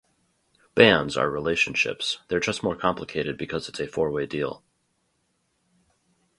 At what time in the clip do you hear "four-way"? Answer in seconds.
3.85-4.25